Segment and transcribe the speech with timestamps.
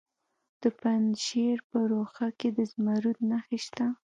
[0.61, 3.87] د پنجشیر په روخه کې د زمرد نښې شته.